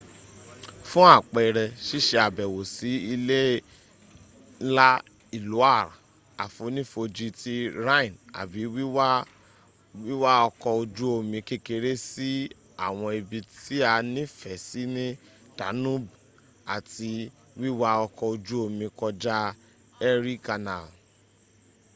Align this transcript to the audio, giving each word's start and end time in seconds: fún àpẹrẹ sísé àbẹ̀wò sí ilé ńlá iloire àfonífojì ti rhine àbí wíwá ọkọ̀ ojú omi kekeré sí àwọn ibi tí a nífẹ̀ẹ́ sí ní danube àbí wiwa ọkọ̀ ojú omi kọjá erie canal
fún 0.89 1.07
àpẹrẹ 1.17 1.63
sísé 1.85 2.15
àbẹ̀wò 2.27 2.59
sí 2.75 2.89
ilé 3.13 3.39
ńlá 4.67 4.89
iloire 5.37 5.95
àfonífojì 6.43 7.27
ti 7.41 7.55
rhine 7.85 8.17
àbí 8.41 8.61
wíwá 10.07 10.31
ọkọ̀ 10.47 10.73
ojú 10.81 11.05
omi 11.19 11.37
kekeré 11.49 11.91
sí 12.09 12.29
àwọn 12.85 13.09
ibi 13.19 13.39
tí 13.61 13.75
a 13.91 13.93
nífẹ̀ẹ́ 14.13 14.63
sí 14.67 14.81
ní 14.95 15.05
danube 15.57 16.11
àbí 16.75 17.09
wiwa 17.61 17.89
ọkọ̀ 18.05 18.27
ojú 18.33 18.55
omi 18.65 18.85
kọjá 18.99 19.37
erie 20.07 20.37
canal 20.45 20.85